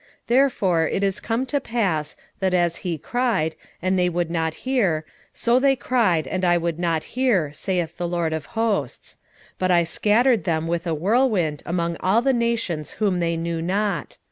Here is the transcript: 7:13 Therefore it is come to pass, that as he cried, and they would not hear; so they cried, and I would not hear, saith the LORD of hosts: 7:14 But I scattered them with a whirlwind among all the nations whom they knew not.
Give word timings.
7:13 0.23 0.27
Therefore 0.27 0.87
it 0.87 1.03
is 1.03 1.19
come 1.19 1.45
to 1.45 1.59
pass, 1.59 2.15
that 2.39 2.55
as 2.55 2.77
he 2.77 2.97
cried, 2.97 3.55
and 3.83 3.99
they 3.99 4.09
would 4.09 4.31
not 4.31 4.55
hear; 4.65 5.05
so 5.31 5.59
they 5.59 5.75
cried, 5.75 6.25
and 6.25 6.43
I 6.43 6.57
would 6.57 6.79
not 6.79 7.03
hear, 7.13 7.51
saith 7.53 7.97
the 7.97 8.07
LORD 8.07 8.33
of 8.33 8.47
hosts: 8.57 9.17
7:14 9.53 9.53
But 9.59 9.69
I 9.69 9.83
scattered 9.83 10.43
them 10.45 10.65
with 10.67 10.87
a 10.87 10.95
whirlwind 10.95 11.61
among 11.67 11.97
all 11.99 12.23
the 12.23 12.33
nations 12.33 12.93
whom 12.93 13.19
they 13.19 13.37
knew 13.37 13.61
not. 13.61 14.17